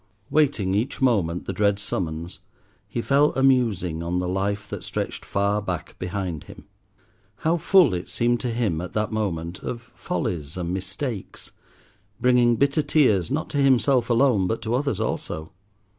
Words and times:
Waiting 0.31 0.73
each 0.73 0.99
moment 0.99 1.45
the 1.45 1.53
dread 1.53 1.77
summons, 1.77 2.39
he 2.87 3.03
fell 3.03 3.33
a 3.33 3.43
musing 3.43 4.01
on 4.01 4.17
the 4.17 4.27
life 4.27 4.67
that 4.67 4.83
stretched 4.83 5.23
far 5.23 5.61
back 5.61 5.95
behind 5.99 6.45
him. 6.45 6.65
How 7.45 7.57
full 7.57 7.93
it 7.93 8.09
seemed 8.09 8.39
to 8.39 8.49
him 8.49 8.81
at 8.81 8.93
that 8.93 9.11
moment 9.11 9.59
of 9.59 9.91
follies 9.93 10.57
and 10.57 10.73
mistakes, 10.73 11.51
bringing 12.19 12.55
bitter 12.55 12.81
tears 12.81 13.29
not 13.29 13.47
to 13.51 13.59
himself 13.59 14.09
alone 14.09 14.47
but 14.47 14.63
to 14.63 14.73
others 14.73 14.99
also. 14.99 15.51